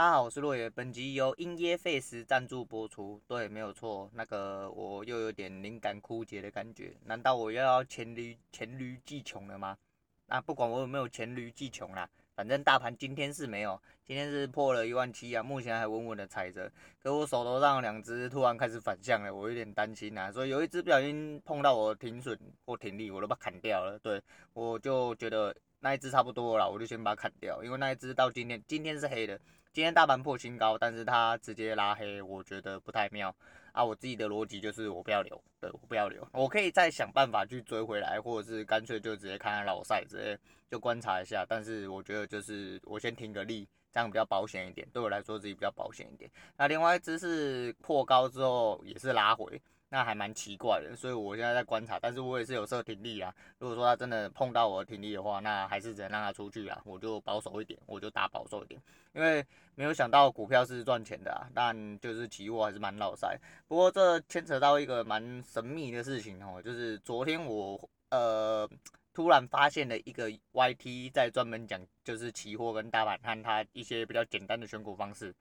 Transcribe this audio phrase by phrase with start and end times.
[0.00, 3.20] 大家好，我是洛野，本集由因噎废食赞助播出。
[3.28, 9.76] 对，没有错，那个我又有点灵感枯竭的感觉，难道我又要黔驴黔驴技穷了吗？
[10.24, 16.72] 那不管我有没有黔驴技穷啦，反正大盘今天是没有，今天是破了一万七啊，目前还稳稳的踩着。
[17.02, 23.98] 可我手头上两只突然开始反向了，我有点担心啊，所以有一只不小心碰到我停损或停利，我都把砍掉了。
[23.98, 24.18] 对，
[24.54, 29.40] 我就觉得那一只差不多了，我就先把它砍掉，因为那一只到今天今天是黑的。
[29.72, 33.34] 今天大盘破新高，但是它直接拉黑，我觉得不太妙
[33.72, 33.84] 啊。
[33.84, 41.46] 我自己的逻辑就是我不要留，对，我不要留，我可以再想办法去追回来，或者是干脆就直接看看老赛，直接就观察一下。
[41.48, 46.28] 但是我觉得就是我先停个利，这样比较保险一点，对我来说自己比较保险一点。
[46.56, 49.62] 那另外一只是破高之后也是拉回。
[49.92, 53.34] 那还蛮奇怪的，所以我现在在观察，但是我也是有设停利啊。
[53.58, 58.80] 如果说他真的碰到我的停利的话，那还是只能让他出去啊，我就保守一点，我就打保守一点，
[59.12, 63.36] 因为没有想到股票是赚钱的啊，但就是期货还是蛮老塞。
[63.66, 68.70] 不过这牵扯到一个蛮神秘的事情哦，就是昨天我呃
[69.12, 75.34] 突然发现了一个 YT 在专门讲就是期货跟大盘和他一些比较简单的选股方式。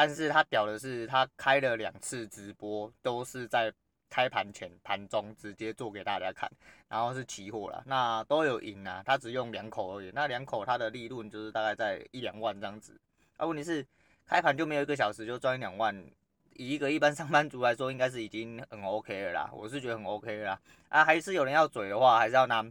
[0.00, 3.72] 但是他屌的是，他开了两次直播，都是在
[4.08, 6.48] 开盘前、盘中直接做给大家看，
[6.86, 9.02] 然后是期货啦，那都有赢啊。
[9.04, 12.96] 他只用两口而已，那两口他的利润就是大概在一两万这样子。
[13.38, 13.84] 啊，问题是
[14.24, 15.92] 开盘就没有一个小时就赚一两万，
[16.54, 19.50] 以一个一般上班族来说，应该是已经很 OK 了啦。
[19.52, 20.60] 我是觉得很 OK 了啦。
[20.90, 22.64] 啊，还是有人要嘴的话，还是要拿。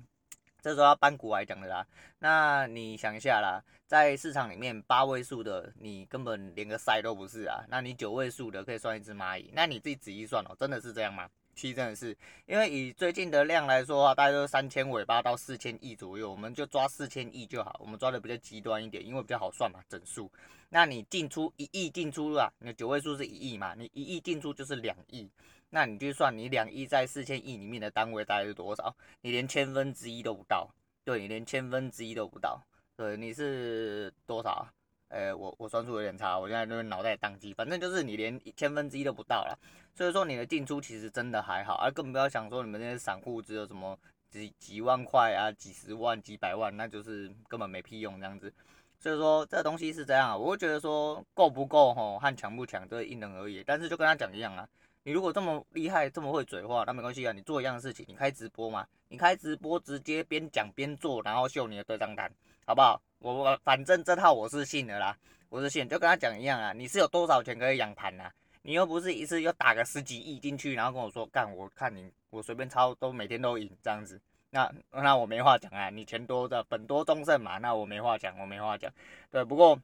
[0.62, 1.86] 这时候要搬股来讲的啦，
[2.20, 11.30] 那你想一下啦，在市场里面八位数的你根本连个塞都不是啊，那你九位数的可以算一只蚂蚁，那你自己仔细算哦，真的是这样吗？
[11.56, 20.32] 其实真的是，因为以最近的量来说的话，大概都是三千尾巴到四千亿左右，我们就抓四千亿就好，我们抓的比较极端一点，因为比较好算嘛，整数。
[20.70, 25.28] 那你进出一亿进出啊，你九位数是一亿嘛，你一亿进出就是两亿。
[25.70, 28.96] 那你就算你两亿在四千亿里面的单位大概是多少？
[29.22, 30.70] 你连千分之一都不到，
[31.04, 32.62] 对，你连千分之一都不到，
[32.96, 34.68] 对，你是多少？
[35.10, 39.58] 呃，我我算数有点差，我现在就是脑袋宕机，反正就是你连千分之一都不到了。
[39.94, 43.98] 所以说你的进出其实真的还好，而更不要想说你们那些散户只有什么
[44.30, 48.54] 几几万块啊、几十万、几百万，那就是根本没屁用这样子。
[49.00, 53.64] 所以说这东西是这样，我会觉得说够不够吼和强不强，这因人而异。
[53.66, 54.68] 但是就跟他讲一样啊。
[55.08, 57.32] 你如果这么厉害，这么会嘴的话，那没关系啊。
[57.32, 62.30] 你做一样的事情，你开直播嘛，你开直播直接边讲边做，然后秀你的对账单，
[62.66, 63.02] 好不好？
[63.20, 66.74] 我我反正这套我是信的啦，我是信，就跟他讲一样啊。
[66.74, 68.30] 你是有多少钱可以养盘啊？
[68.64, 74.20] 你又不是一次又打个十几亿进去，然后跟我说干，我看你我随便抄都每天都赢这样子，
[74.50, 75.90] 那那我没话讲啊。
[75.90, 78.92] 你钱多的本多终胜嘛，那我没话讲，我没话讲。
[79.32, 79.80] 对，不过。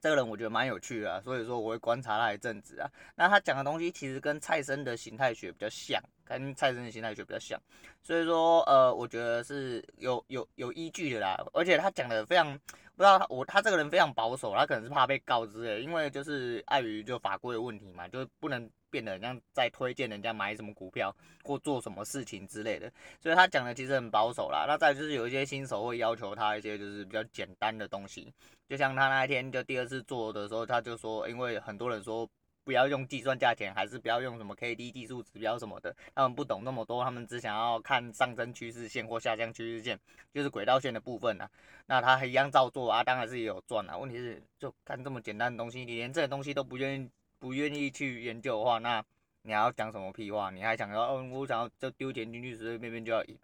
[0.00, 2.90] 这个人我觉得蛮有趣的啊，所以说我会观察他一阵子啊。
[3.14, 7.60] 那他讲的东西其实跟蔡生的形态学比较像，跟蔡生的形态学比较像，
[8.02, 11.36] 所以说呃，我觉得是有有有依据的啦。
[11.52, 12.58] 而且他讲的非常
[13.00, 18.70] 不知道他我他这个人非常保守，他可能是怕被告之类，因为就是碍于就法规的问题嘛，就不能。
[18.92, 22.90] 变得像在推荐人家买什么股票或做什么事情之类的，
[23.20, 24.64] 所以他讲的其实很保守啦。
[24.66, 28.34] 那再就是有一些新手会要求他一些就是比较简单的东西，
[28.68, 32.28] 就像他那一天就第二次做的时候，他就说，因为很多人说
[32.70, 39.98] 不要用计算价钱，还是不要用什么 K D 技术指标什么的，他们不懂那么多，他们只想要看上升趋势线或下降趋势线，
[40.32, 41.50] 就是轨道线的部分啊。
[41.86, 43.98] 那他还一样照做啊，当然是也有赚啊。
[43.98, 47.10] 问题是就看这么简单的东西，你连这个东西都不愿意。
[47.40, 49.02] 不愿意去研究的话，那
[49.44, 50.50] 你还要讲什么屁话？
[50.50, 51.26] 你还想要哦？
[51.32, 53.38] 我想要就丢钱进去，随随便便就要赢？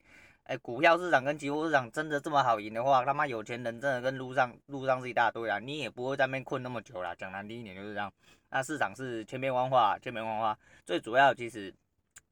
[0.46, 5.58] 哎、股票市场跟期货市场真的这么好赢的话，他妈有钱人真的跟路上路上是一大堆啊！
[5.58, 7.14] 你也不会在那边困那么久了。
[7.16, 8.12] 讲难听一点就是这样。
[8.50, 11.74] 那市场是千变万化，千变万化，最主要其实。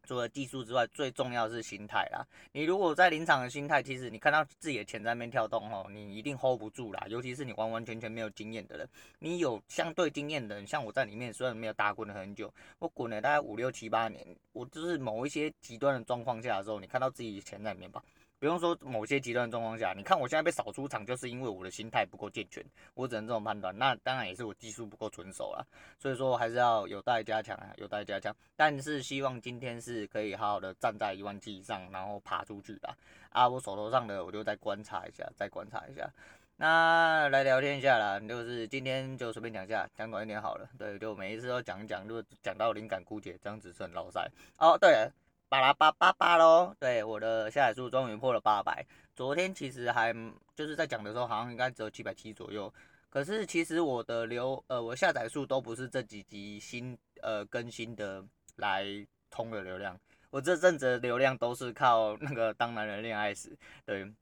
[0.06, 2.26] 除了技术之外，最重要的是心态啦。
[2.52, 7.04] 你如果在临场的心态，其实你看到自己的钱在那边跳动哦，你一定 hold 不住啦。
[7.08, 8.88] 尤其是你完完全全没有经验的人，
[9.18, 18.02] 你有相对经验的人，像我在里面虽然没有打滚了很久，我滚了大概五六七八年，我就是某一些极端的状况下的时候，你看到自己的钱在里面吧。
[18.38, 22.62] 不用说某些极端状况下，你看我现在被扫出场，就是因为我的心态不够健全，
[22.94, 23.76] 我只能这种判断。
[23.78, 25.64] 那当然也是我技术不够纯熟啊，
[25.98, 28.34] 所以说还是要有待加强啊，有待加强。
[28.54, 32.94] 但是希望今天是可以好好的站在一万七以上，然后爬出去吧。
[33.30, 36.08] 啊，我手头上的我就再观察一下，再观察一下。
[36.56, 40.68] 那来聊天一下啦，就是今天就随便讲一下，讲短一点好了。
[40.78, 44.30] 对，就每一次都讲一讲，就讲到灵感枯竭，这样子是很老塞。
[44.58, 45.12] 哦，对了。
[45.48, 48.84] 巴拉巴巴巴喽，对，我的下载数终于破了八百。
[49.14, 50.12] 昨天其实还
[50.56, 52.72] 就是在讲的时候，好像应该只有七百七左右。
[53.08, 58.24] 可是其实我的流呃，我下载数都不是这几集新呃更新的
[58.56, 58.84] 来
[59.30, 59.96] 通的流量，
[60.30, 64.12] 我这阵子的流量都是靠 那个当男人恋爱时，对，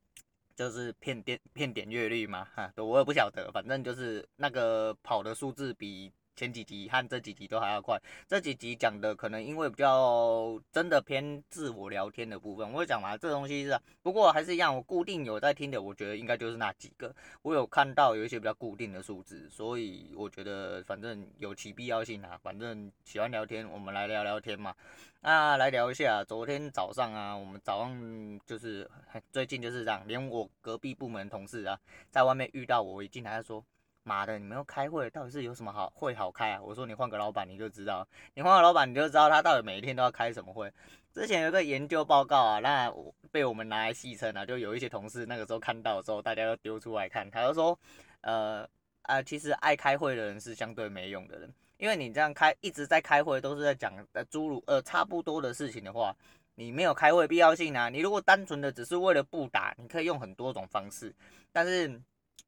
[0.55, 6.13] 就是骗点骗点阅率嘛，哈，我也不晓得，反正就是那个跑的数字比。
[6.35, 24.75] 前几集和这几集都还要快，这几集讲的可能因为比较真的偏自我聊天的部分，我会讲嘛，这东西是，不过还是一样，我固定有在听的，我觉得应该就是那几个，我有看到有一些比较固定的数字，所以我觉得反正有其必要性啊，反正喜欢聊天，我们来聊聊天嘛，
[25.21, 28.91] 那来聊一下，昨天早上啊，我们早上就是
[29.31, 31.79] 最近就是这样，连我隔壁部门同事啊，
[32.11, 33.63] 在外面遇到我，一进来说。
[34.05, 36.61] 妈的，你们要开会，到底是有什么好会好开啊？
[36.63, 40.73] 我说你换个老板你就知道，你换个老板你就知道他到底每一天都要开什么会。
[41.13, 42.93] 之前有个研究报告啊，那
[43.31, 47.79] 被我们拿来戏称啊，就有一些同事那个时候看到的时候，大家都丢出来看，他就说，
[48.23, 48.67] 呃
[49.03, 56.17] 啊，其实爱开会的人是相对没用的人，因为你这样开一直在开会，都是在讲呃诸如呃差不多的事情的话，
[56.55, 57.89] 你没有开会必要性啊。
[57.89, 61.15] 你如果单纯的只是为了不打，你可以用很多种方式，
[61.53, 62.01] 但是。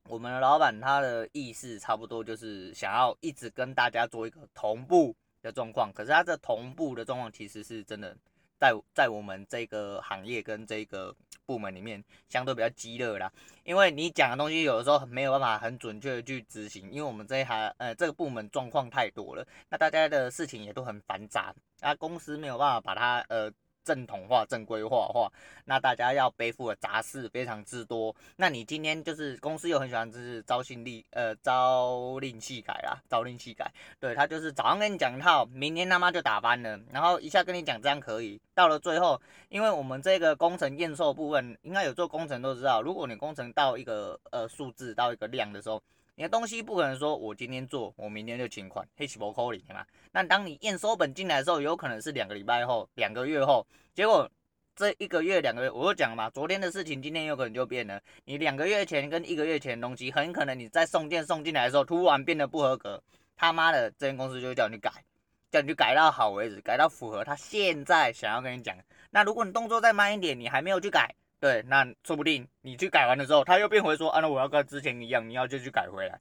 [0.09, 8.15] 我们的老板他的意思差不多就是想要一直跟大家做一个同步的状况，可是他这同步的状况其实是真的
[8.59, 11.15] 在在我们这个行业跟这个
[11.47, 13.33] 部门里面相对比较激烈啦，
[13.65, 23.51] 因为你讲的东西有的时候没有办法很准确的去执行，因为我们这一行呃这个部门状况太多了，那大家的事情也都很繁杂，那公司没有办法把它呃。
[23.85, 25.31] 正统化、正规化的话，
[25.67, 28.15] 那大家要背负的杂事非常之多。
[28.37, 33.71] 那你今天就是公司又很喜欢就是招新力呃朝令夕改啦，朝令夕改。
[34.01, 45.83] 对，他就是早上跟你讲一套，明天他妈就打翻了，然后一下跟你讲这样可以，到了最后，因为我们这个工程验收部分，应该有做工程都知道，如果你工程到一个呃数字到一个量的时候。
[46.17, 49.85] 你的东西不可能说，我今天做，我明天就请款，黑起不扣零嘛。
[50.13, 54.31] 那当你验收本进来的时候，有可能是两个礼拜后、两个月后，结果
[54.77, 58.01] 这一个月、两个月，我就讲嘛，昨天的事情今天有可能就变了。
[58.27, 63.03] 你两个月前跟一个月前的东西，很可能你在送件送进来的时候，突然变得不合格，
[63.37, 64.93] 他妈的，这间公司就叫你改，
[65.51, 68.77] 叫你去改到好为止，改到符合他现在想要跟你讲。
[69.11, 71.13] 那如果你动作再慢一点，你还没有去改。
[71.45, 76.19] 对，那说不定你去改完的时候，他又变回说，啊，那我要跟之前一样，你要就去改回来，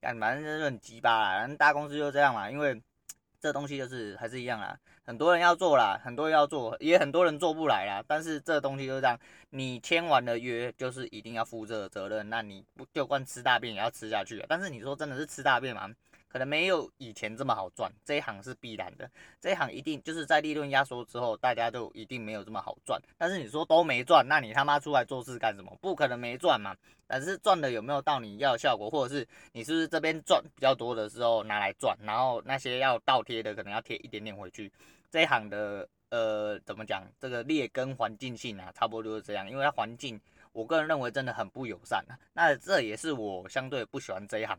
[0.00, 2.82] 干反正就是很鸡巴啦，反正大公司就这样嘛，因为
[3.40, 9.16] 这东西就是还是一样啦，很多人要做啦，很多人要做，也很多人做不来啦，但是这东西就是这样，
[9.50, 15.88] 你签完了约就是一定要负这个责任，那你不就算吃大便也要吃下去，但是你说真的是吃大便吗？
[16.34, 19.08] 可能没有以前这么好赚，这一行是必然的，
[19.40, 23.00] 这一行一定就是在利润压缩之后，大家都一定没有这么好赚。
[23.16, 25.72] 但是你说都没赚，那你他妈出来做事干什么？
[25.80, 26.74] 不可能没赚嘛。
[27.06, 34.72] 但是赚的有没有到你要的效果，或者是你是不是这边赚比较多的时候拿来赚，然后那些要倒贴的可能要贴一点点回去。
[35.12, 37.06] 这一行的呃怎么讲？
[37.20, 40.20] 这个劣根环境性啊，差不多就是这样，因为它环境，
[40.50, 42.04] 我个人认为真的很不友善。
[42.32, 44.58] 那这也是我相对不喜欢这一行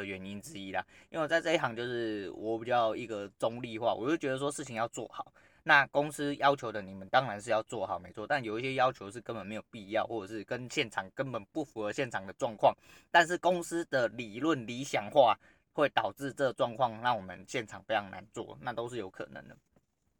[0.00, 5.32] 的原因之一啦，因为我在这一行就是我比较一个中立化，我就觉得说事情要做好，
[5.62, 12.76] 那公司要求的你们当然是要做好没错，但有一些要求是根本没有必要，或者是跟现场根本不符合现场的状况，
[13.10, 15.38] 但是公司的理论理想化
[15.72, 19.56] 会导致这状况让我们现场非常难做，那都是有可能的。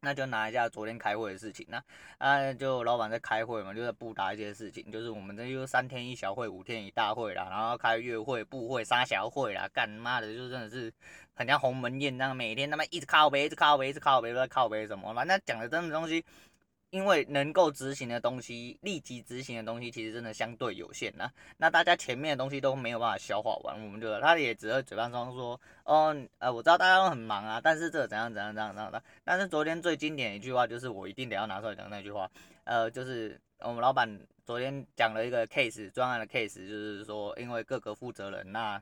[0.04, 1.82] 那就拿一下昨天开会的事情，那
[2.18, 10.92] 啊就老板在开会嘛，就在布达一些事情，就是我们这就三天一小会，五天一大会啦，然后开月会、部会、三小会啦，干妈的就真的是
[11.34, 16.24] 很像鸿门宴那样，每天他妈一直靠背，一直靠背，一直靠背，都在靠背什么，反正讲的真的东西。
[16.94, 21.28] 因为能够执行的东西，立即执行的东西，其实真的相对有限呐。
[21.56, 29.02] 那大家前面的东西都没有办法消化完，我们就他也只会嘴巴上说，哦，呃，我知道大家都很忙啊，但是这怎样怎样怎样怎样的。
[29.24, 32.30] 但是昨天最经典的一句话就是我一定得要拿出来讲那句话，
[32.62, 34.08] 呃，就是我们老板
[34.46, 38.80] 昨天讲了一个 case 专案的 case，就是说因为各个负责人，那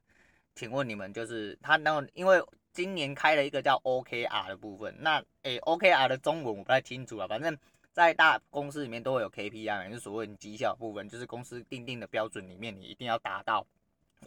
[0.55, 2.39] 请问你们就是他那因为
[2.75, 7.57] 今年开了一个叫 OKR 的部分，那诶 OKR 的中文我不太清楚啊，反正。
[7.93, 13.67] 在大公司里面都会有 KPI，就是所谓你绩效部分，就是公司定定的标准里面，你一定要达到，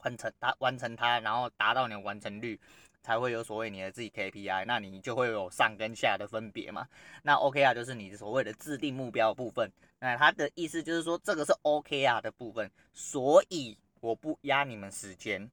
[0.04, 2.60] 完成它，完成它，然后达到你的完成率，
[3.02, 6.88] 才会有所谓你的自己 KPI，那你就会有上跟下的分别嘛。
[7.24, 15.50] 那 OKR 就是你所谓的制定目标部分，那它的意思就是说这个是 OKR 的部分，所以我不压你们时间，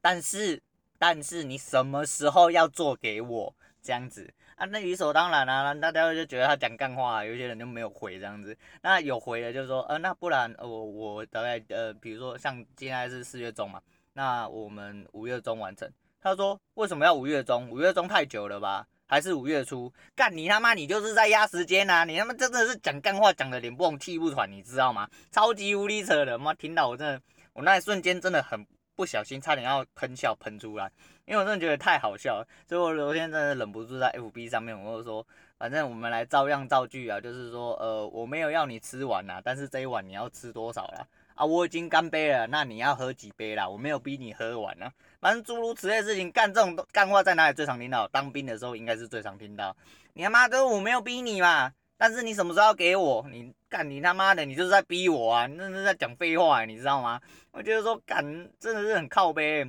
[0.00, 0.62] 但是
[0.98, 3.55] 但是你什么时候要做给我
[3.86, 4.28] 这样子。
[4.56, 8.56] 啊，那理所当然啊，大家就觉得他讲干话，有些人就没有回这样子。
[8.82, 13.80] 那有回的就是说，呃，那不然，我我大概呃，比如说像现在是四月中嘛，
[14.14, 15.88] 那我们五月中完成。
[16.20, 17.70] 他说为什么要五月中？
[17.70, 18.86] 五月中太久了吧？
[19.08, 19.92] 还是五月初？
[20.16, 22.04] 干你他妈，你就是在压时间呐！
[22.04, 25.08] 你他妈真的是讲干话讲的脸不红气不喘，你知道吗？
[25.30, 28.66] 超级无敌扯的，妈听到我真的，我那一瞬间真的很
[28.96, 30.90] 不小心，差点要喷笑喷出来，
[31.26, 32.48] 因为我真的觉得太好笑了。
[32.66, 35.26] 所以我昨天真的忍不住在 FB 上面，我就说，
[35.58, 41.06] 反正我们来照样造句啊，就是说，呃，我没有要你吃完呐，但是这一碗你要吃多少啦？
[41.34, 43.68] 啊，我已经干杯了，那你要喝几杯啦？
[43.68, 44.90] 我没有逼你喝完啊。
[45.20, 48.08] 反正诸如此类的事情，干这种干话在哪里最常听到？
[48.08, 49.76] 当兵的时候应该是最常听到。
[50.14, 53.26] 你他妈的，我没有逼你嘛，但是你什么时候要给我？
[53.30, 55.46] 你干你他妈的，你就是在逼我啊！
[55.46, 57.20] 你那是在讲废话，你知道吗？
[57.52, 58.22] 我觉得说干
[58.58, 59.66] 真的是很靠北，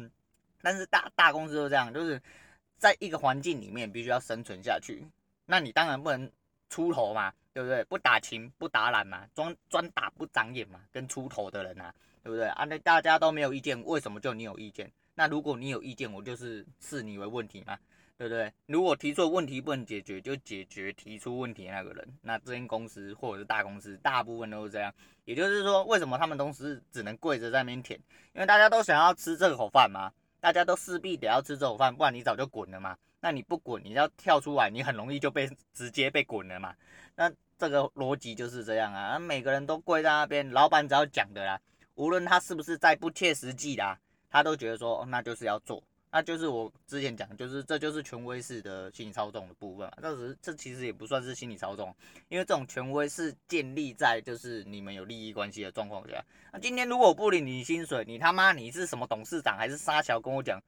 [0.62, 2.22] 但是大大公司都这样，就是
[2.78, 5.06] 在一个环境里面必须要生存下去，
[5.46, 6.30] 那你当然不能
[6.70, 7.84] 出头嘛，对不对？
[7.86, 11.94] 不打情不打懒嘛，专专打不长眼嘛，跟出头的人啊，
[12.24, 12.48] 对不对？
[12.50, 14.92] 啊，那大家都没有意见，为什么就你有意见？
[15.16, 17.80] 那如果你有意见，我就是视你为问题嘛，
[18.18, 18.52] 对不对？
[18.66, 22.08] 如果提出问题不能解决，就解决提出问题那个人。
[22.22, 24.92] 那这间公司或者是大公司，大部分都是这样。
[25.26, 28.00] 也就是说，为什么他们都是只能跪着在那边舔？
[28.34, 32.98] 因为大家都想要吃这口饭嘛，大家都势必得要吃这口饭，不然你早就滚了嘛。
[33.20, 36.74] 那你不滚，你要跳出来，你很容易就被直接被滚了嘛。
[37.16, 41.60] 那这个逻辑就是这样啊，每个人都跪在那边，老板只要讲的啦，
[41.96, 44.00] 无论他是不是再不切实际啦。
[44.30, 45.82] 他都觉得说，那就是要做，
[46.18, 49.94] 那就是我之前讲，就是这就是权威式的心理操纵的部分嘛。
[50.02, 51.96] 但是这其实也不算是心理操纵，
[52.28, 56.20] 因为这种权威是建立在就是你们有利益关系的状况下。
[56.52, 60.60] 那今天如果我不领你薪水，你他妈你是什么董事长还是沙桥跟我讲，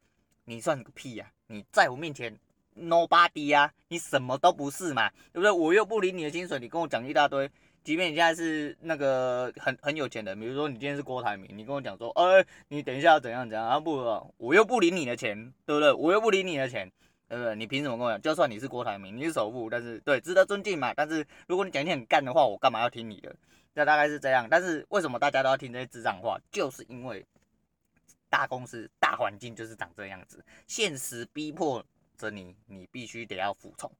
[0.46, 1.32] 你算个屁呀！
[1.48, 2.38] 你在我面前
[2.77, 5.50] nobody 啊，你什么都不是嘛，对不对？
[5.50, 7.50] 我又不领你的薪水，你跟我讲一大堆。
[7.89, 13.79] 即便你现在是那个很很有钱的，比如说你今天是郭台铭，你跟我讲说，哎、你等一下要怎样怎样啊？
[13.79, 15.91] 不，我又不领你的钱，对不对？
[15.91, 16.88] 我又不领你的钱，
[17.27, 17.55] 对不对？
[17.55, 18.22] 你凭什么跟我讲？
[18.22, 20.93] 就算你是郭台铭，你是首富，但是对，值得尊敬嘛。
[20.93, 23.36] 但是如果你讲一些很干的话，我干嘛要听你的？
[23.74, 24.48] 这大概是这样。
[24.48, 26.39] 但是为什么大家都要听这些智障话？
[26.51, 27.25] 就是因为
[28.29, 31.84] 大公司大环境就是长这样子，现实逼迫
[32.19, 33.91] 着你，你必须得要服从。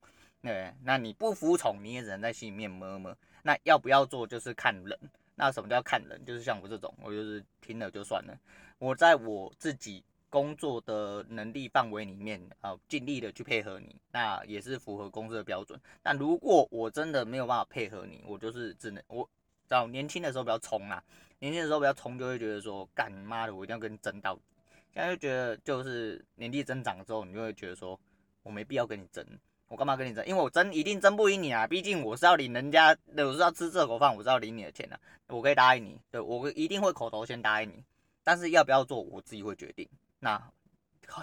[0.42, 3.16] 对，那你不服从，你也只能在心里面摸摸。
[3.44, 4.98] 那要不要做，就是看人。
[5.36, 6.24] 那什么叫看人？
[6.26, 8.38] 就是像我这种，我就是听了就算了。
[8.78, 15.80] 我在我自己工作的能力范围里面啊，尽力的去配合你，那也是符合公司的标准。
[16.02, 19.30] 但如果我真的没有办法配合你，我就是只能我
[19.66, 21.04] 早年轻的时候比较冲啊，
[21.40, 24.42] 年轻的时候比较冲，就会觉得说，干妈的，我一定要跟你争到底。
[24.94, 28.00] 现在就觉得，就是年纪增长之后，你就会觉得说，
[28.44, 29.26] 我没必要跟你争。
[29.70, 30.26] 我干嘛跟你争？
[30.26, 31.66] 因为我争一定争不赢你啊！
[31.68, 35.00] 毕竟我是要领人家，我是要吃这口饭，我是要领你的钱的。
[35.28, 37.84] 我可以答应你，对，我一定会口头先答应你，
[38.24, 39.88] 但是要不要做，我自己会决定。
[40.20, 40.42] 那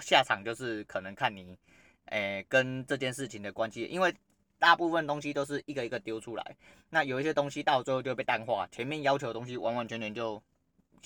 [0.00, 1.58] 下场就是可能看你，
[2.04, 4.14] 诶，跟这件事情的关系，因为
[4.60, 6.56] 大部分东西都是一个一个丢出来，
[6.88, 10.40] 那有一些东西到最后就被淡化，前面要求的东西完完全全就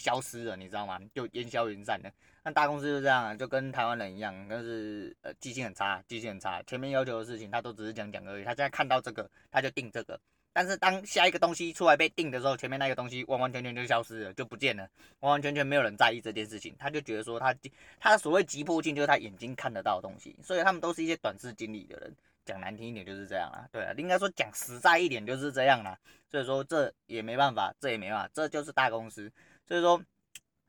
[0.00, 0.98] 消失了，你知道吗？
[1.14, 2.10] 就烟消云散了。
[2.42, 6.62] 那大公司就这样，就跟台湾人一样，就是呃记性很差，记性很差。
[6.62, 10.18] 前面要求的事情他都只是讲讲而已，他现在看到这个他就定这个，
[10.52, 14.88] 但是当下一个东西出来被定的时候，前面那个东西完完全全就消失了，就不见了，
[15.20, 16.74] 完完全全没有人在意这件事情。
[16.78, 17.54] 他就觉得说他
[17.98, 22.14] 他所谓急迫性就是他眼睛看得到的东西，所以他们都是一些短视经历的人。
[22.46, 25.96] 讲难听一点就是这样啊，对啊，应该说讲实在一点就是这样啦。
[26.28, 29.30] 所以说这也没办法，这也没办法，这就是大公司。
[29.70, 30.02] 所以说。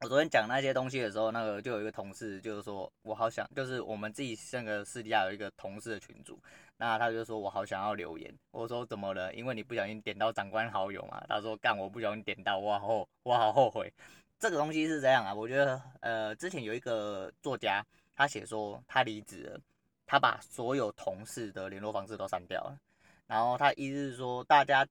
[0.04, 6.42] 我昨天讲那些东西的时候，那个就有一个同事，就是说我好想，就是我们自己那个私底下有一个同事的群组，
[6.78, 9.32] 那他就说我好想要留言，我说怎么了？
[9.36, 11.24] 因为你不小心点到长官好友嘛。
[11.30, 13.94] 他说干，我不小心点到，我好后我好后悔。
[14.40, 19.60] 这个东西是这样啊，我觉得呃，之前有一个作家，他写说他离职了，
[20.08, 22.76] 他把所有同事的联络方式都删掉了，
[23.28, 24.84] 然后他意思是说大家。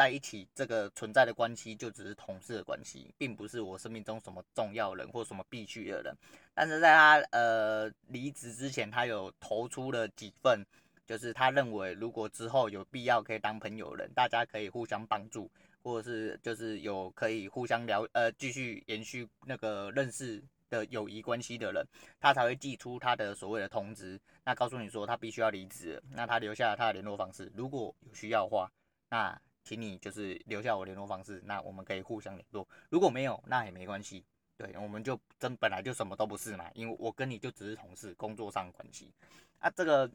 [0.00, 6.16] 在一起，这个存在的关系就只是同事的关系，并不是我生命中什么重要人或什么必须的人。
[6.54, 10.64] 但是在他呃离职之前，他有投出了几份，
[11.06, 15.50] 就是他认为如果之后有必要可以当朋友人，大家可以互相帮助，
[15.82, 21.86] 或者是就是有可以互相聊呃继续延续那个认识的友谊关系的人，
[22.18, 28.72] 他才会寄出他的所谓的通知，那告诉你说他必须要离职，那他留下了他的联络方式，如果有需要的话，
[29.10, 29.38] 那。
[29.62, 32.66] 请你就是留下我联络方式，那我们可以互相联络。
[32.88, 34.24] 如果没有，那也没关系。
[34.56, 39.10] 对，我们就真本来就什么都不是嘛，因为我跟你就只是同事，工作上关系。
[39.58, 40.10] 啊，这个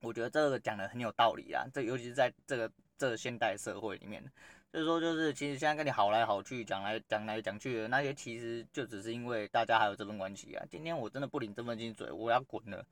[0.00, 1.66] 我觉得这个讲的很有道理啊。
[1.72, 4.22] 这尤其是在这个这个现代社会里面，
[4.72, 10.64] 所以说就是其实现在跟你好来好去，讲来讲来讲去的那些，其实就只是因为大家还有这份关系啊。
[10.70, 12.86] 今天我真的不领这份薪水，我要滚了。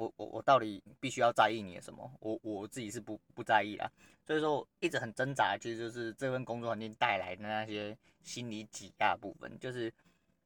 [0.00, 2.10] 我我我到底必须要在意你的什么？
[2.20, 3.90] 我我自己是不不在意啦。
[4.24, 9.92] 所以说一直很挣扎，其实就是这份工作环境带来的那些心理挤压部分，就是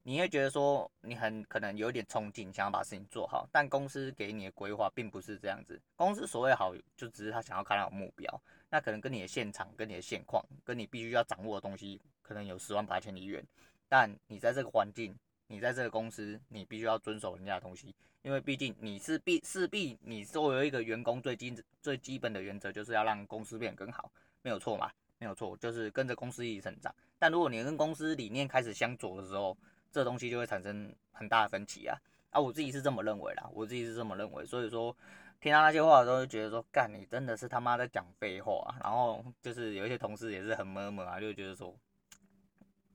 [0.03, 5.81] 你会觉得说你很可能有点冲劲，想要把事情做好，但公司给你的规划并不是这样子。
[5.95, 13.45] 公司所谓好，就只是他想要看到目标，那可能跟你的现场、跟你的现况、跟你必须要掌握的东西，可能有十万八千里远。
[13.89, 15.15] 但你在这个环境，
[15.47, 17.95] 你在这个公司，你必须要遵守人家的东西。
[18.23, 24.11] 因为毕竟你是必势必你作为一个员工最基最基本的原则就是要让公司变得更好，
[24.41, 26.95] 没有错嘛，没有错，就是跟着公司一起成长。
[27.19, 29.55] 但如果你跟公司理念开始相左的时候，
[29.93, 31.95] 这东西就会产生很大的分歧啊！
[32.31, 34.47] 啊，我自己是这么认为啦，我自己是这么认为。
[34.47, 34.97] 所以说，
[35.39, 38.75] 听到那些话的时候，就觉得说，干你真的是他妈在讲废话。
[38.83, 41.77] 然后就是有一些同事也是很闷闷啊，就觉得说。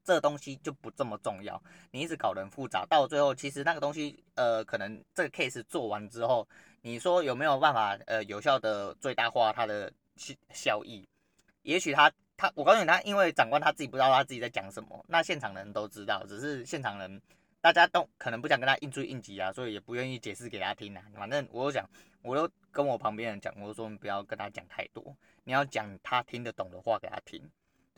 [0.10, 1.62] 这东西就不这么重要，
[1.92, 6.48] 你一直搞得很复杂，到最后其实那个东西，呃，可能这个 case 做完之后，
[6.82, 11.08] 你说有没有办法，呃，有效的最大化它的效效益？
[11.62, 17.22] 也许他他，我告诉你，他因为长官他自己不知道他自己在讲什么，那现场人都知道，只是现场人
[17.62, 21.04] 大家都可能不想跟他应追应急啊，所以也不愿意解释给他听啊。
[21.14, 21.88] 反正我就讲，
[22.24, 27.48] 我都跟我旁边人讲，我说你不要跟他讲太多，你要讲他听得懂的话给他听。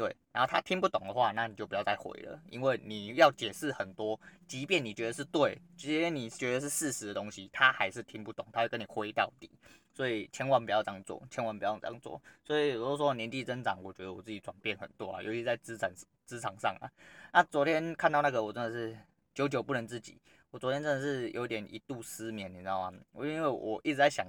[0.01, 9.47] 对，然后他听不懂的话，那你就不要再回了，因为你要解释很多，即便你觉得是对，即便你觉得是事实的东西，他还是听不懂，他会跟你挥到底，
[9.93, 12.19] 所以千万不要这样做，千万不要这样做。
[12.43, 15.87] 所以如果说年纪增长，我觉得我自己转变很多啊，尤其在职场
[16.25, 16.89] 职场上啊。
[17.31, 18.97] 那昨天看到那个，我真的是
[19.35, 22.97] 久久不能自己，我昨天真的是有点一度失眠，你知道吗？
[23.11, 24.25] 我因为我一直在想，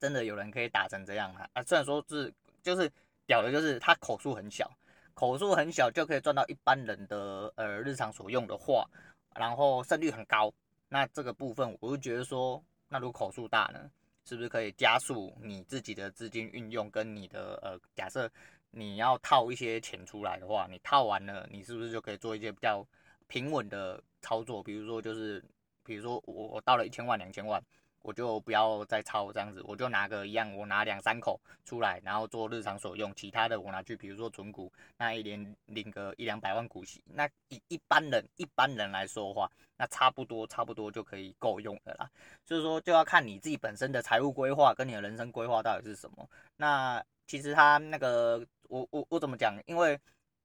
[0.00, 1.48] 真的有人可以打成这样啊？
[1.52, 2.34] 啊，虽然说是
[2.64, 2.90] 就是。
[3.26, 4.70] 屌的就是他口数很小，
[5.14, 8.86] 口数很小就可以赚到一般人的呃日常所用的话，
[9.34, 10.52] 然后胜率很高。
[10.88, 13.90] 那这个部分我就觉得说，那如果口数大呢，
[14.24, 16.90] 是不是可以加速你自己的资金运用？
[16.90, 18.30] 跟你的呃，假设
[18.70, 22.86] 你要套一些钱出来的话，你套完了，你是不是就可以做一些比较
[23.28, 24.62] 平稳的操作？
[24.62, 25.42] 比如说就是，
[25.84, 27.62] 比如说我我到了一千万两千万。
[28.02, 42.10] 我就不要再抄这样子，我就拿个一样，我拿两三口出来，然后做日常所用，其他的我拿去，比如说存股，那一年领个一两百万股息，那以一般人一般人来说话，那差不多差不多就可以够用的啦。
[42.44, 46.28] 所以说就要看你自己本身的财务规划跟你的人生规划到底是什么。
[46.56, 49.56] 那其实他那个我我我怎么讲？
[49.66, 49.98] 因为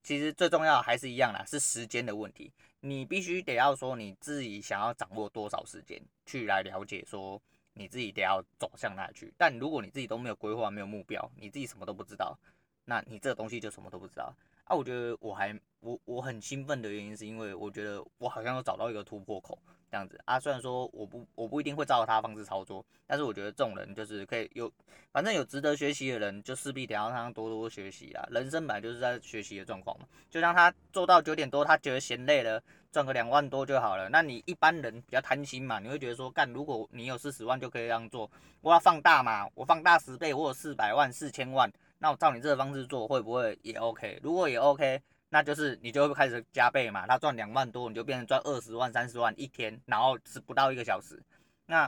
[0.03, 2.51] 其实最重要的还是一样啦，是时间的问题。
[2.79, 7.41] 你必须得要说你自己想要掌握多少时间去来了解说
[7.73, 9.33] 你自己得要走向哪去。
[9.37, 12.37] 但如果你自己都没有规划、没有目标，你自己什么都不知道，
[12.85, 14.33] 那你这东西就什么都不知道。
[14.67, 19.57] 啊，我觉得我还我我很兴奋的原因是因为我觉得我好像有找到一个突破口。
[19.89, 24.69] 这样子啊，虽然说我不我不一定会照他方式操作，但是我觉得这种人就是可以有，
[25.13, 28.27] 反正有值得学习的人，就势必得要让他多多学习啊。
[28.29, 30.05] 人生本来就是在学习的状况嘛。
[30.29, 34.09] 就像他做到九点多，他觉得嫌累了，赚个两万多就好了。
[34.09, 44.19] 那你一般人比较贪心嘛，你会觉得说，干，如果你有四十万就可以这样做，我要放大嘛，我放大十倍，我有四百万、四千万，那我照你这个方式做，会不会也 OK？
[44.23, 45.01] 如果也 OK。
[45.29, 51.21] 那就是你就会开始加倍嘛，他赚两万多，你就变成赚二十万、三十万一天，然后是不到一个小时，
[51.65, 51.85] 那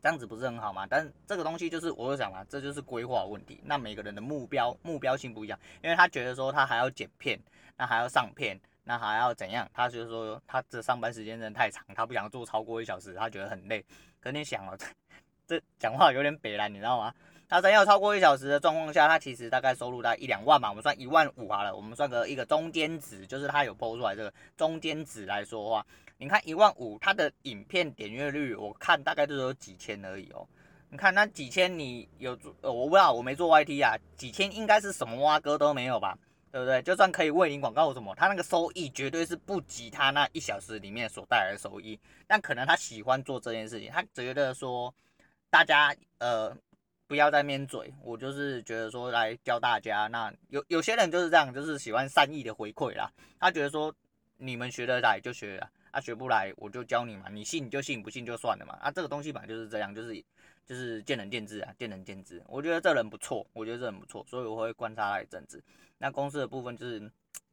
[0.00, 0.86] 这样子不是很好吗？
[0.88, 3.60] 但这个东西就是我就讲嘛，这就是规划问题。
[3.64, 7.38] 那每个人的目标目标性不一样，因为他觉得说他还要剪片，
[7.76, 9.70] 那还要上片，那还要怎样？
[9.74, 13.84] 他就是说他这上班时间真的太长，他不想做超过一小时，他觉得很累。
[14.20, 14.74] 可你想哦，
[15.46, 17.14] 这讲话有点北烂，你知道吗？
[17.54, 25.86] 他真要超过一小时的状况下，他其实大概收入在一两万嘛，我们算一万五好了，我们算个一个中间值，就是他有 PO 出来这个中间值来说的话，
[26.18, 30.44] 你看一万五，他的影片点阅率我看大概就有几千而已哦。
[30.88, 36.18] 你看那几千，你有做，我不知道，我没做 YT 啊，几千应该是什么蛙哥都没有吧，
[36.50, 36.82] 对不对？
[36.82, 41.96] 就算可以为你广告什么，他那个收益绝对是不及他那一小时里面所带来的收益。
[42.26, 44.92] 但可能他喜欢做这件事情，他觉得说
[45.48, 46.52] 大家呃。
[47.06, 50.06] 不要在面嘴，我就是觉得说来教大家。
[50.06, 53.10] 那有有些人就是这样，就是喜欢善意的回馈啦。
[53.38, 53.94] 他觉得说
[54.36, 58.78] 你们学得来就学了，啊学不来我就教你嘛，你信就信，不信就算了嘛。
[58.80, 60.24] 啊这个东西本来就是这样，就是
[60.66, 62.42] 就是见仁见智啊，见仁见智。
[62.48, 65.62] 我觉得这人不错，我觉得这人不错，所以我会观察他一阵子。
[65.98, 67.10] 那公司的部分就是，你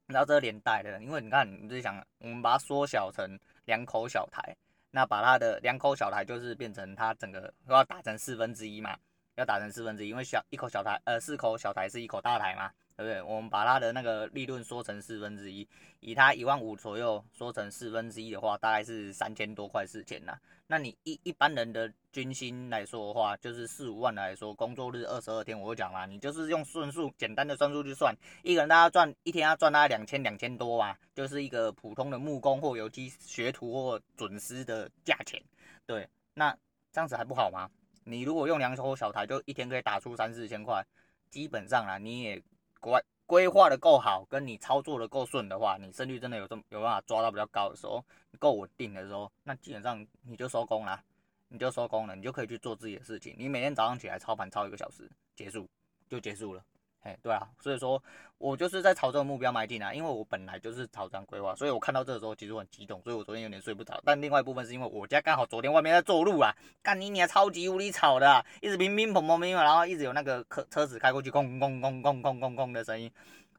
[0.08, 4.56] 知道这个连带的，因为你看你自己想，我们把它缩小成两口小台，
[4.92, 8.98] 那把它的两口小台就是变成它整个要打成四分之一嘛。
[9.42, 13.22] 要打成四分之一，因为小一口小台，呃，四口小台是一口大台嘛，对不对？
[13.22, 15.68] 我们把它的那个利润缩成四分之一，
[16.00, 20.38] 以它一万五左右缩成四分之一的话，大概是三千多块四千呐。
[20.68, 35.42] 那你一一般人的军薪来说的话，就是四五万来说，工作日二十二天，我就讲了，你就是用算数简单的算数去算，一个人大家赚一天要赚大概两千两千多吧，就是一个普通的木工或油漆学徒或准师的价钱。
[35.86, 36.56] 对，那
[36.94, 37.70] 这样子还不好吗？
[38.04, 40.86] 你如果用两手小台，就一天可以打出三四千块，
[41.30, 42.42] 基本上啊，你也
[42.80, 48.04] 规规划的够好，跟你操作的够顺的话，你胜率真的有这么有办法抓到比较高的时候，
[48.40, 51.02] 够稳定的时候，那基本上你就收工了，
[51.48, 53.36] 你就收工了，你就可以去做自己的事情。
[53.38, 55.70] 你每天早上起来操盘操一个小时，结束
[56.10, 56.64] 就结束了。
[57.02, 58.02] 哎，对啊，所以说
[58.38, 64.00] 我就是在朝这个目标迈进啊，因为我本来就是朝这样规划，所以我看到这个时候其实我很激动，所以我昨天有点睡不着。
[64.06, 73.12] 但另外一部分是因为我家刚好昨天外面在做路啊，干你娘超级无敌吵的，一直乒乒乓乓乒乓，然后一直有那个车车子开过去，哐哐哐哐哐哐哐的声音，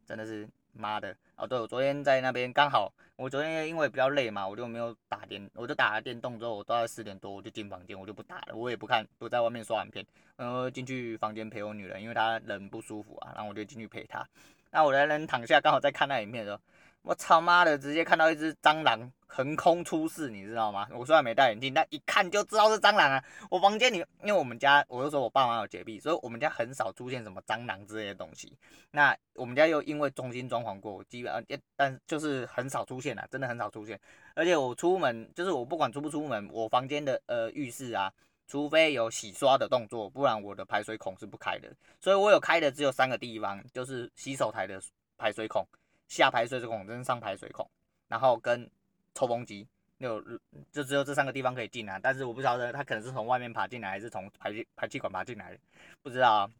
[0.06, 0.48] 真的是。
[0.72, 1.16] 妈的！
[1.36, 10.04] 哦，对，我昨天在那边刚好，我昨天因为比较累嘛，我就没有打电，我就打了电动之后，我大概四点多我就进房间，我就不打了，我也不看，不在外面刷影片，
[10.36, 14.26] 然后进去房间陪我女人，因为她人不舒服啊，然后我就进去陪她。
[14.70, 16.62] 那我在那躺下，刚好在看那影片的时候。
[17.02, 17.76] 我操妈的！
[17.76, 20.86] 直接看到一只蟑螂横空出世，你知道吗？
[20.92, 23.22] 我虽然没戴眼镜，但一看就知道是蟑螂啊！
[23.50, 28.56] 我房间里，因为我们家，我就说我爸妈有洁癖，所以我们家很少出现什么蟑螂之类的东西。
[28.92, 31.42] 那我们家又因为重新装潢过，基本上，
[31.74, 33.98] 但就是很少出现啊，真的很少出现。
[34.36, 38.12] 而且我出门，就是我不管出不出门，我房间的呃浴室啊，
[38.46, 41.68] 除非有洗刷的动作，不然我的排水孔是不开的。
[41.98, 44.80] 所以我有开的只有三个地方，就是洗手台的
[45.18, 45.66] 排水孔。
[46.12, 47.66] 下排水孔跟上排水孔，
[48.06, 48.70] 然后跟
[49.14, 50.22] 抽风机，有
[50.70, 55.58] 就只有这三个地方可以进来，但是我不晓得它可能是从外面爬进来，还是从排气排气管爬进来，
[56.02, 56.50] 不知道啊。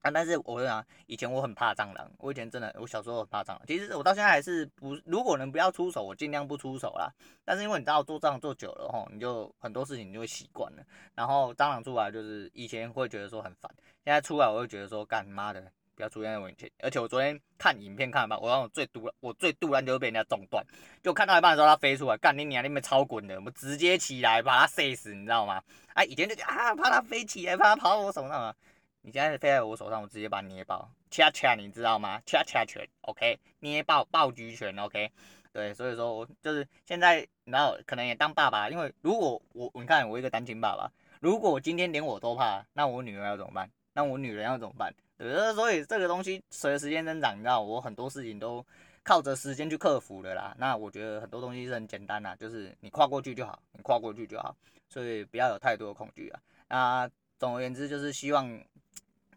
[0.00, 3.60] 啊，但是我跟你讲，以前我很怕蟑螂，我以前真的，我小时候很怕蟑螂。
[3.66, 7.10] 其实我到现在还是不，如果能不要出手，我尽量不出手啦。
[7.44, 10.84] 但是因为你知道做蟑螂做久了吼，你就很多事情你就会习惯了。
[11.14, 13.70] 然后蟑螂出来就是以前会觉得说很烦，
[14.02, 15.70] 现在出来我会觉得说干妈的。
[15.94, 20.64] 不要出现在我眼前，而且我昨天看影片看吧，我让我最毒，我最毒烂就是被人家中断，
[21.02, 25.62] 就看到一半的时候它飞出来，干你娘那边超滚的，我直接起来把它射死，你知道吗？
[25.94, 28.54] 啊，以前就啊怕它飞起来，怕它跑到我手上啊，
[29.02, 32.20] 你现在飞在我手上，我直接把它捏爆，掐掐你知道吗？
[32.26, 35.10] 掐掐拳，OK，捏爆爆菊拳，OK，
[35.52, 43.70] 对，所以说我就是现在然后可能也当爸爸，因为如果我你看我一个单亲爸爸，如果今天连我都怕，那我女儿要怎么办？
[43.96, 44.92] 那我女人要怎么办？
[45.16, 48.64] 对，所以这个东西随着时间增长，你知道，我很多事情都
[49.04, 50.54] 靠着时间去克服的啦。
[50.58, 54.56] 那我觉得很多东西是很简单啦，就是你跨过去就好，你跨过去就好，
[54.88, 56.40] 所以不要有太多的恐惧啊。
[56.68, 58.60] 那总而言之，就是希望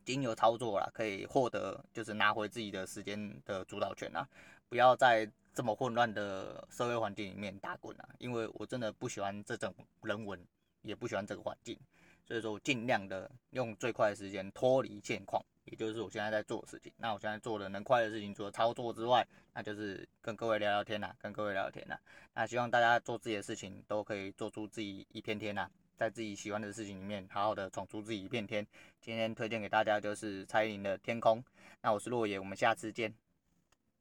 [0.04, 4.28] 经由操作啦，可以获得就是拿回自己的时间的主导权啊，
[4.70, 10.40] 不要在这么混乱的社会环境里面打滚啊，因为我真的不喜欢这种人文，
[10.82, 11.78] 也不喜欢这个环境，
[12.26, 15.40] 所以说我尽量的用最快的时间脱离现况。
[15.68, 16.92] 也就是我现在在做的事情。
[16.98, 21.98] 那我现在做的能快的事情，除了操作之外，那就是跟各位聊聊天呐，跟各位聊聊天呐。
[22.34, 28.66] 那希望大家做自己的事情，都可以做出自己一片天呐，在自己喜欢的事情里面，好好的闯出自己一片天。
[29.02, 31.40] 今天推荐给大家就是蔡依林的《天空》。
[31.82, 33.27] 那我是洛野，我们下次见。